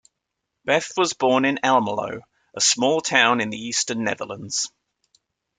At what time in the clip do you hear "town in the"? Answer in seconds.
3.01-3.59